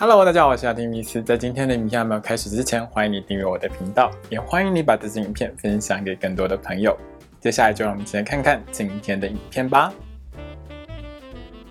[0.00, 1.20] Hello，大家好，我是阿丁米斯。
[1.20, 6.96] 在今天的影片还没有开始之前，欢迎你订阅我的频道，也欢迎你把这支影片分享给更多的朋友。
[7.40, 9.92] 接下来就让我们一起来看看今天的影片吧。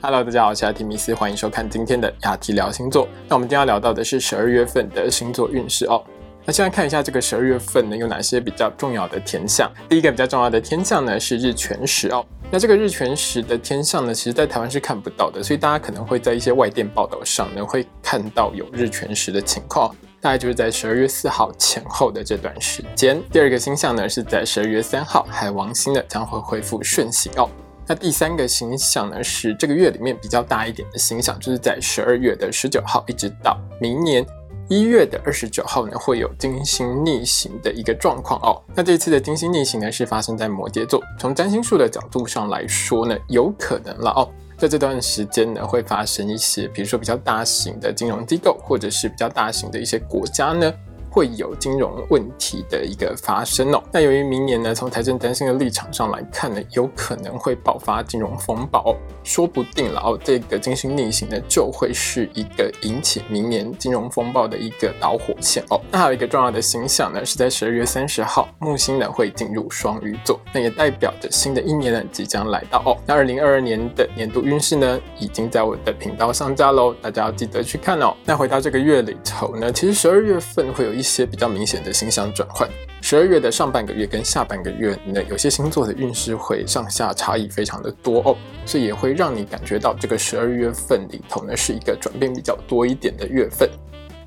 [0.02, 3.08] Hello，大家好，我是阿提米斯，欢迎收看今天的亚提聊星座。
[3.30, 6.04] 那我们今天要聊到的是十二月份的星座运势哦。
[6.44, 9.72] 那先来看一下这个十二月份呢有哪些比较重要的天象。
[9.88, 12.26] 第一个比较重要的天象呢是日全食哦。
[12.50, 23.22] 那这个日全食的天象呢，其实在台湾是看不到的，所以大家可能会在一些外电报道上呢会看到有日全食的情况，大概就是在十二月四号前后的这段时间。
[23.34, 27.50] 第二个星象呢是在十二月三号，海王星呢将会恢复顺行哦。
[27.86, 34.26] 那第三个星象呢是这个月里面比较大一点的星象，就是在十二月的十九号一直到明年。
[34.70, 38.62] 一月的二十九号呢，会有金星逆行的一个状况哦。
[38.76, 41.02] 那这次的金星逆行呢，是发生在摩羯座。
[41.18, 50.74] 从占星术的角度上来说呢，有可能了哦，在这段时间呢，会发生一些，比如说比较大型的金融机构，或者是比较大型的一些国家呢。
[51.18, 53.82] 会有金融问题的一个发生哦。
[53.92, 60.20] 那由于明年呢，从财政担心的立场上来看呢，有可能会爆发金融风暴，说不定了哦。
[60.24, 65.82] 这个金星逆行呢，就会是一个引起明年金融风暴的一个导火线哦。
[65.92, 72.96] 那还有一个重要的星象呢，是在十二月三十号，木星呢会进入双鱼座，那也代表着新的一年呢即将来到哦。
[73.08, 78.16] 那二零二二年的年度运势呢，已经在我的频道上架喽，大家要记得去看哦。
[78.24, 81.07] 那回到这个月里头呢，其实十二月份会有一。
[81.08, 82.70] 一些比较明显的星象转换，
[83.02, 93.70] 十二月的上半个月跟下半个月呢，有些星座的运势会上下差异非常的多哦，所以也会让你感觉到这个十二月份里头呢是一个转变比较多一点的月份。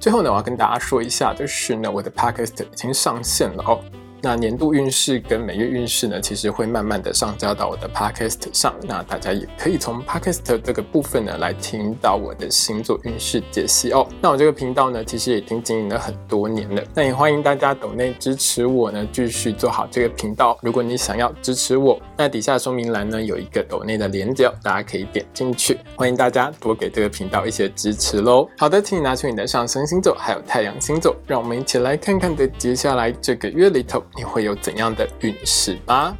[0.01, 3.78] 最后呢，我要跟大家说一下就是呢，我的 podcast 已经上线了哦。
[4.22, 8.74] 那年度运势跟每月运势呢，其实会慢慢的上交到我的 podcast 上。
[8.82, 14.06] 那大家也可以从 podcast 这个部分呢，来听到我的星座运势解析哦。
[14.20, 16.82] 那我这个频道呢，其实已经经营了很多年了。
[16.94, 20.58] 那也欢迎大家抖内支持我呢，继续做好这个频道。
[20.62, 25.78] 如果你想要支持我，那底下说明栏呢有一个抖内的连接，大家可以点进去。
[25.96, 28.46] 欢迎大家多给这个频道一些支持喽。
[28.58, 34.02] 好的，请你拿出你的上升星座还有太阳星座，让我们一起来看看的接下来这个月里头。
[34.16, 36.16] 你会有怎样的运势吧？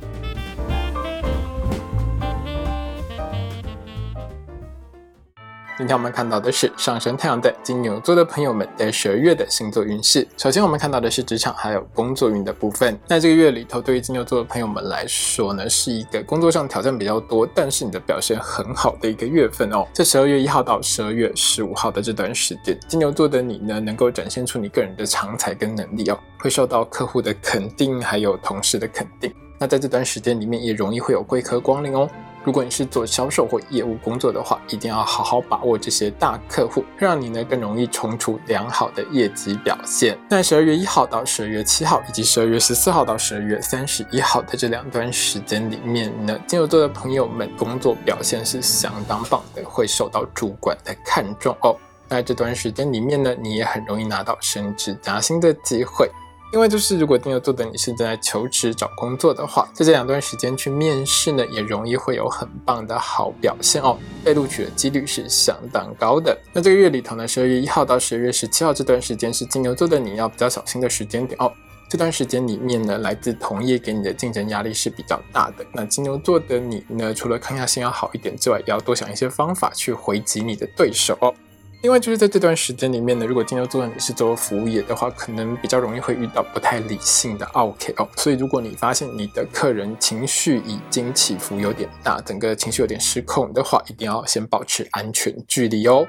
[5.81, 10.29] 今天我们看到的是上升太阳的金牛座的朋友们在十二月的星座运势。
[10.37, 13.01] 首先，我们看到的是职场还有工作运的部分。
[13.09, 19.87] 那这个月里头，对于金牛座的朋友们来说呢，是一个工作上挑战比较多，但是你的表现很好的一个月份哦。
[19.95, 29.33] 在十二月一号到十二月十五号的这段时间，金牛座的你呢，能够展现出你个人的长才跟能力哦，会受到客户的肯定，还有同事的肯定。
[29.59, 32.07] 那在这段时间里面，也容易会有贵客光临哦。
[32.43, 40.19] 如果你是做销售或业务工作的话，一定要好好把握这些大客户，让你呢更容易冲出良好的业绩表现。
[40.29, 51.77] 那十二月一号到十二月七号，以及十二月十四号到十二月三十一号的这两段时间里面呢，金牛座的朋友们工作表现是相当棒的，会受到主管的看重哦。
[52.09, 56.11] 在这段时间里面呢，你也很容易拿到升职加薪的机会。
[56.53, 66.37] 因为就是如果金牛座的你是在求职找工作的话，在这两段时间去面试呢，也容易会有很棒的好表现哦，被录取的几率是相当高的。
[66.53, 71.53] 那这个月里头呢，十二月一号到十二月十七号这段时间是金牛座的你要比较小心的时间点哦。
[71.89, 75.65] 这段时间里面呢，来自同业给你的竞争压力是比较大的。
[75.73, 81.35] 那金牛座的你呢，除了抗压性要好一点之外，也要多想一些方法去回击你的对手哦。
[81.83, 88.07] 另外就是在这段时间里面呢，如果金牛座你是做服务业的话，可能比较容易会遇到不太理性的 OK 哦。
[88.17, 96.07] 所以如果你发现你的客人情绪已经起伏有点大，整个情绪有点失控的话，一定要先保持安全距离哦。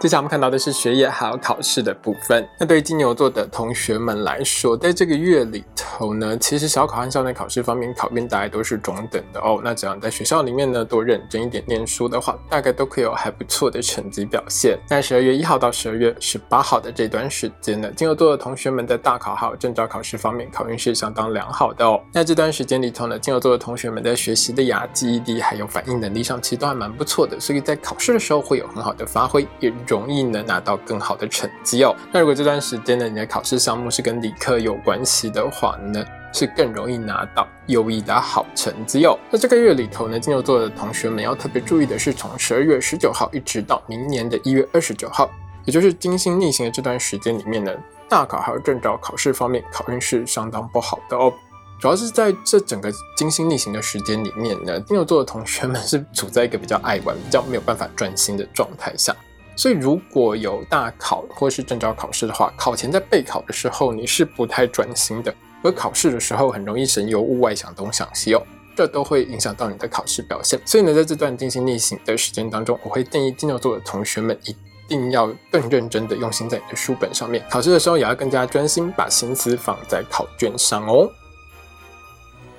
[0.00, 2.48] 接下来我们看到的是学业还有考试的部分。
[2.56, 9.60] 那对于金牛座的同学们来说，在这个月里头呢，其实小考和校内考试方面考验大概都是中等的哦。
[9.64, 14.78] 那只要在学校里面呢多认真一点念书的话，大概都可以有还不错的成绩表现。
[14.86, 22.00] 在十二月一号到十二月十八号的这段时间呢，金牛座的同学们在大考还有证照考试方面考运是相当良好的哦。
[22.12, 29.72] 那这段时间里头呢，金牛座的同学们在学习的呀、记忆力还有反应能力上其实都还蛮不错的，所以在考试的时候会有很好的发挥，也。
[29.88, 31.96] 容易呢拿到更好的成绩哦。
[32.12, 39.18] 那如果这段时间呢你的考试项目是跟理科有关系的话呢，是更容易拿到优异的好成绩哦。
[39.30, 45.30] 那这个月里头呢，金牛座的同学们要特别注意的是，从十二月十九号一直到明年的一月二十九号，
[45.64, 47.72] 也就是金星逆行的这段时间里面呢，
[48.08, 51.32] 大考还有证照考试方面考运是相当不好的哦。
[51.80, 59.14] 主要是在这整个金星逆行的时间里面呢，金牛座的同学们是处在一个比较爱玩、比较没有办法专心的状态下。
[59.58, 65.34] 所以如果有大考或是证照考试的话，考前在备考的时候你是不太专心的，
[65.64, 68.40] 而考试的时候很容易神游物外想东想西哦，
[68.76, 70.60] 这都会影响到你的考试表现。
[70.64, 74.54] 所以呢，在这段进行逆行的时间当中，我会建议金牛座的同学们一
[74.86, 81.10] 定要更认真的用心在你的书本上面，考试的时候也要更加专心，把心思放在考卷上哦。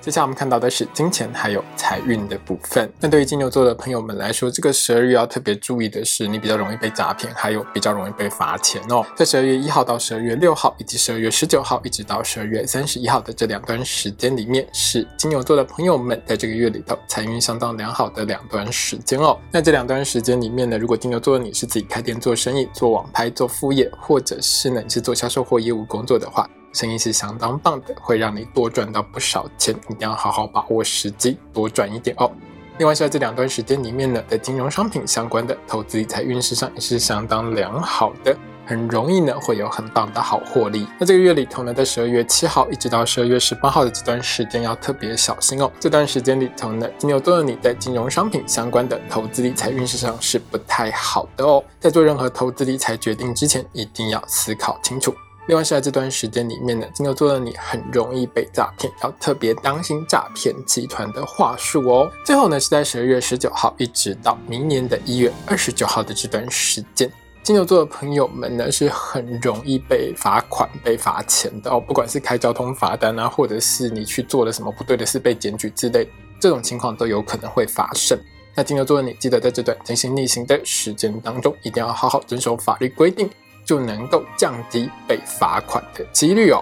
[0.00, 2.90] 接下来我们看到的是金钱还有财运的部分。
[2.98, 9.04] 那对于金牛座的朋友们来说，这个十二月要特别注意的是，你比较容易被诈骗，还有比较容易被罚钱哦。
[9.14, 19.38] 在十二月一号到十二月六号，以及十二月十九号一直到十二月三十一号的这两段时间里面，是金牛座的朋友们在这个月里头财运相当良好的两段时间哦。
[19.52, 32.30] 那这两段时间里面呢，如果金牛座的你是自己开店做生意、做网拍、做副业，或者是呢你是做销售或业务工作的话，生意是相当棒的，会让你多赚到不少钱，一定要好好把握时机，多赚一点哦。
[32.78, 38.34] 另外，在这两段时间里面呢，在金融商品相关的投资理财运势上也是相当良好的，
[38.64, 40.86] 很容易呢会有很棒的好获利。
[40.98, 45.70] 那这个月里头呢，在十二月七号一直到十二月十八号的这段时间要特别小心哦。
[45.78, 51.62] 这段时间里头呢，金牛座的你在金融商品相关的投资理财运势上是不太好的哦。
[51.78, 55.14] 在做任何投资理财决定之前，一定要思考清楚。
[55.50, 62.08] 另外是在这段时间里面呢，金牛座的你很容易被诈骗，要特别当心诈骗集团的话术哦。
[62.24, 67.10] 最后呢，是在十二月十九号一直到明年的一月二十九号的这段时间，
[67.42, 71.80] 金牛座的朋友们呢是很容易被罚款、被罚钱的哦。
[71.80, 76.08] 不管是开交通罚单啊，或者是你去做了什么不对的事被检举之类，
[76.38, 78.16] 这种情况都有可能会发生。
[78.54, 83.28] 那金牛座的你，记得在这段进行逆行的时间当中，一定要好好遵守法律规定。
[83.70, 86.60] 就能够降低被罚款的几率哦。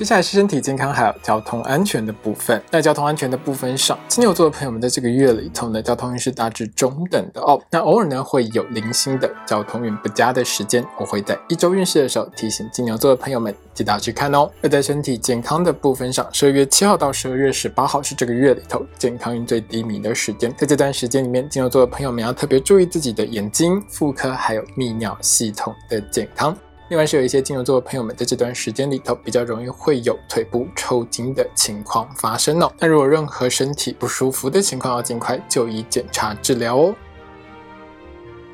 [0.00, 2.58] 接下来是身体健康还有交通安全的部分。
[2.70, 7.60] 在交通安全的部分上，金牛座的朋友们在这个月里头呢，交通运是大致中等的哦。
[7.70, 14.50] 那偶尔呢会有零星的交通运不佳的时间，我会在一周运势的时候提醒金牛座的朋友们记得要去看哦。
[14.62, 20.50] 而在身体健康的部分上，十二月七号到十二月十八号是这个月里头健康运最低迷的时间。
[20.56, 26.56] 在这段时间里面，金牛座的朋友们要特别注意自己的眼睛、妇科还有泌尿系统的健康。
[26.90, 32.68] 另外是有一些金牛座的朋友们在这段时间里头比较容易会有腿部抽筋的情况发生哦。
[32.80, 36.94] 那如果任何身体不舒服的情况，要尽快就医检查治疗哦。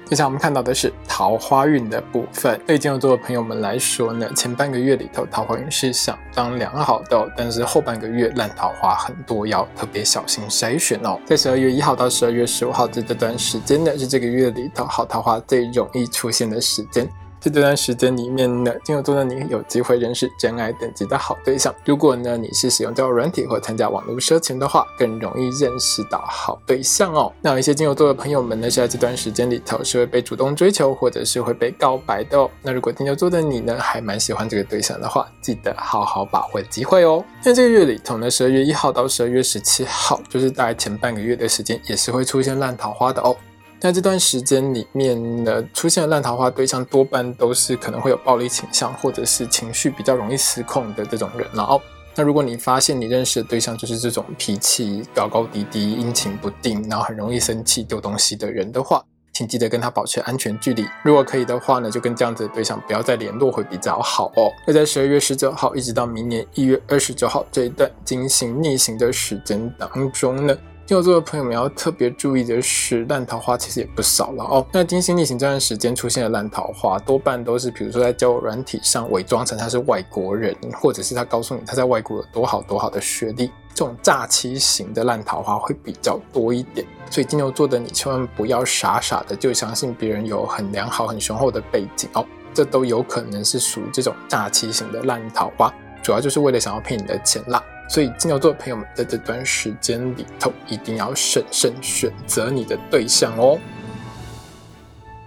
[0.05, 2.61] 接下来我们看到的是桃花运的部分。
[2.67, 11.19] 对金牛座的朋友们来说呢，前半个月里头桃花运是相当良好的，但是后半个月烂桃花很多，要特别小心筛选哦。
[11.25, 17.09] 在十二月一号到十二月十五号这这段时间呢，是这个月里头好桃花最容易出现的时间。
[17.47, 21.73] 在这段时间里面呢，金牛座的你有机会认识真爱等级的好对象。
[21.85, 27.33] 如果呢你是使用交友软体或参加网络社群的话，更容易认识到好对象哦。
[27.41, 32.51] 那有一些金牛座的朋友们呢，是在这段时间里头是会被主动追求，或者是会被告白的哦。
[32.63, 37.25] 那如果金牛座的你呢，还蛮喜欢这个对象的话，记得好好把握机会哦。
[37.45, 43.37] 那这个月里头呢，十二月一号到十二月十七号，就是大概前半个月的时间，也是会出现烂桃花的哦。
[43.79, 51.47] 在这段时间里面呢，出现的烂桃花对象多半都是可能会有暴力倾向，或者是情绪比较容易失控的这种人。
[51.53, 51.81] 然后，
[52.15, 60.87] 那如果你发现你认识的对象就是这种脾气高高低低、阴晴不定，然后很容易生气、丢东西的人的话，请记得跟他保持安全距离。
[61.05, 64.51] 如果可以的话呢，就跟这样子的对象不要再联络会比较好哦。
[64.67, 70.57] 那在十二月十九号一直到明年一月二十九号这一段进行逆行的时间当中呢。
[70.87, 74.65] 金牛座的朋友们要特别注意的是，烂桃花其实也不少了哦。
[74.71, 86.87] 那金星逆行这段时间出现的烂桃花，多半都是比如说在交友软体上伪装成他是外国人，或者是他告诉你他在外国有多好多好的学历，这种诈欺型的烂桃花会比较多一点。
[87.11, 92.25] 所以金牛座的你千万不要傻傻的就相信别人有很良好、很雄厚的背景哦，
[92.55, 97.61] 这都有可能是属于这种诈欺型的烂桃花，主要就是为了想要骗你的钱啦。
[97.89, 103.59] 所以金牛座的朋友们在这段时间里头，一定要审慎选择你的对象哦。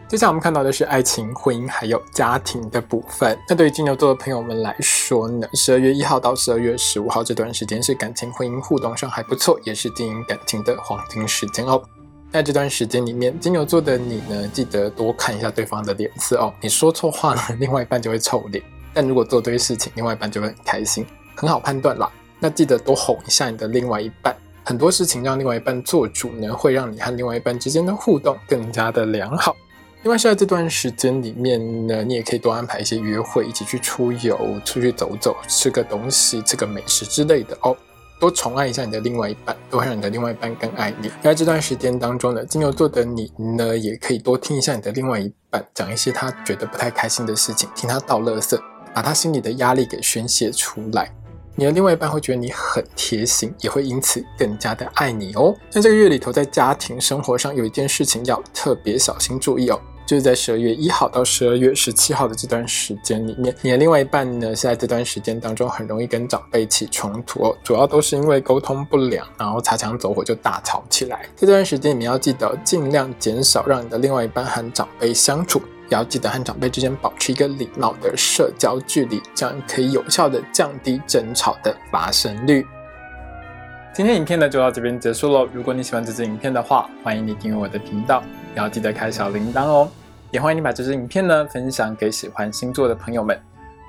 [0.08, 3.38] 接下来我们看到的是爱情、婚姻还有家庭的部分。
[3.48, 11.80] 那对于金牛座的朋友们来说呢，十二月一号到十二月十五号这段时间是感情、婚姻互动上还不错，也是经营感情的黄金时间哦。
[12.32, 16.52] 在这段时间里面，金牛座的你呢，记得多看一下对方的脸色哦。
[16.60, 18.64] 你说错话了， 另外一半就会臭脸；
[18.94, 22.10] 但如果做对事情，另外一半就会很开心，很好判断啦。
[22.40, 29.56] 那记得多哄一下你的另外一半，很多事情让另外一半做主呢，会让你和另外一半之间的互动更加的良好。
[30.04, 37.76] 另外，是在这段时间里面呢，你也可以多安排一些约会，一起去出游、出去走走、吃个东西、吃个美食之类的哦。
[38.18, 41.12] 多宠爱一下你的另外一半，都会让你的另外一半更爱你。
[41.22, 48.58] 在这段时间当中呢，金牛座的你呢，也可以多听一下你的另外一半讲一些他觉得不太开心的事情，听他倒垃圾，
[48.94, 51.14] 把他心里的压力给宣泄出来。
[51.60, 55.54] 你的另外一半会觉得你很贴心，也会因此更加的爱你哦。
[55.74, 71.28] 那这个月里头，在家庭生活上有一件事情要特别小心注意哦，就是在十二月一号到十二月十七号的这段时间里面，你的另外一半呢是在这段时间当中很容易跟长辈起冲突哦，主要都是因为沟通不良，然后擦枪走火就大吵起来。
[71.36, 75.62] 这段时间你要记得尽量减少让你的另外一半和长辈相处。
[75.90, 82.66] 要记得和长辈之间保持一个礼貌的社交距离，这样可以有效的降低争吵的发生率。
[83.94, 85.48] 今天影片呢就到这边结束喽。
[85.52, 88.24] 如果你喜欢这支影片的话，欢迎你订阅我的频道，
[88.56, 89.90] 也要记得开小铃铛哦。
[90.32, 93.38] 也欢迎你把这支影片呢分享给喜欢星座的朋友们。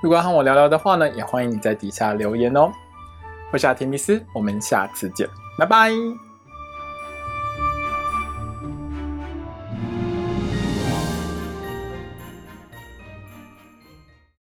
[0.02, 2.72] 如果要和我聊聊的话呢，也欢迎你在底下留言哦。
[3.52, 5.28] 我是阿提米斯，我们下次见，
[5.58, 6.29] 拜拜。